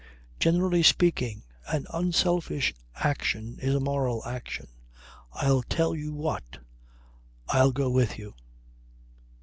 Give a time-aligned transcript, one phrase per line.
[0.39, 4.65] Generally speaking, an unselfish action is a moral action.
[5.31, 6.57] I'll tell you what.
[7.49, 8.33] I'll go with you."